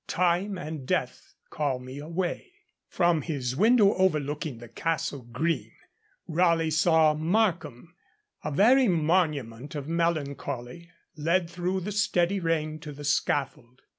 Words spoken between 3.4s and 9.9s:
window overlooking the Castle Green, Raleigh saw Markham, a very monument of